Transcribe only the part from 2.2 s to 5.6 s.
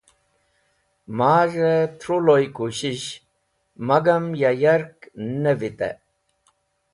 loy kushish magam ya yark ne